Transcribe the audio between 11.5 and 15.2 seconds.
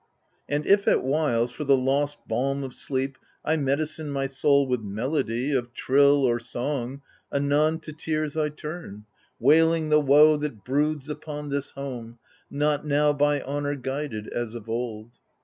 home, Not now by honour guided as of old.